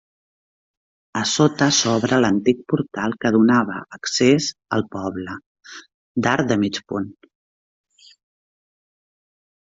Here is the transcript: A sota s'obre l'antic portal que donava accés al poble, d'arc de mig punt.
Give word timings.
A 1.19 1.21
sota 1.31 1.65
s'obre 1.79 2.17
l'antic 2.23 2.63
portal 2.73 3.13
que 3.25 3.31
donava 3.35 3.75
accés 3.97 4.47
al 4.77 4.83
poble, 4.95 5.35
d'arc 6.29 6.47
de 6.53 6.57
mig 6.63 6.79
punt. 6.93 7.13